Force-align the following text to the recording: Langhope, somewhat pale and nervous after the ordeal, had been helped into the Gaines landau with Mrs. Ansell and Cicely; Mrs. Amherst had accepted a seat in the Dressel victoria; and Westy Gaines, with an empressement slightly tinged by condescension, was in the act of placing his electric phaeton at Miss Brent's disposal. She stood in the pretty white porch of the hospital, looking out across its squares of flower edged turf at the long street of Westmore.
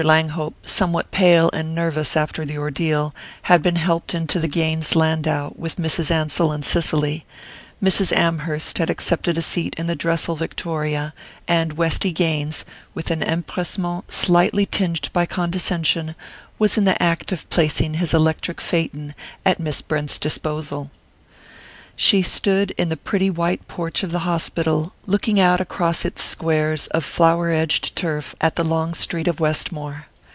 Langhope, 0.03 0.55
somewhat 0.67 1.11
pale 1.11 1.51
and 1.53 1.75
nervous 1.75 2.17
after 2.17 2.43
the 2.43 2.57
ordeal, 2.57 3.13
had 3.43 3.61
been 3.61 3.75
helped 3.75 4.15
into 4.15 4.39
the 4.39 4.47
Gaines 4.47 4.95
landau 4.95 5.51
with 5.55 5.75
Mrs. 5.75 6.09
Ansell 6.09 6.51
and 6.51 6.65
Cicely; 6.65 7.23
Mrs. 7.83 8.11
Amherst 8.11 8.79
had 8.79 8.89
accepted 8.89 9.37
a 9.37 9.43
seat 9.43 9.75
in 9.77 9.85
the 9.85 9.95
Dressel 9.95 10.35
victoria; 10.35 11.13
and 11.47 11.73
Westy 11.73 12.11
Gaines, 12.11 12.65
with 12.95 13.11
an 13.11 13.21
empressement 13.21 14.11
slightly 14.11 14.65
tinged 14.65 15.11
by 15.13 15.27
condescension, 15.27 16.15
was 16.57 16.79
in 16.79 16.85
the 16.85 16.99
act 16.99 17.31
of 17.31 17.47
placing 17.51 17.93
his 17.93 18.11
electric 18.11 18.59
phaeton 18.59 19.13
at 19.45 19.59
Miss 19.59 19.83
Brent's 19.83 20.17
disposal. 20.17 20.89
She 21.97 22.21
stood 22.23 22.71
in 22.79 22.89
the 22.89 22.97
pretty 22.97 23.29
white 23.29 23.67
porch 23.67 24.01
of 24.01 24.09
the 24.11 24.19
hospital, 24.19 24.93
looking 25.05 25.39
out 25.39 25.61
across 25.61 26.03
its 26.03 26.23
squares 26.23 26.87
of 26.87 27.03
flower 27.05 27.51
edged 27.51 27.95
turf 27.95 28.33
at 28.41 28.55
the 28.55 28.63
long 28.63 28.95
street 28.95 29.27
of 29.27 29.39
Westmore. 29.39 30.07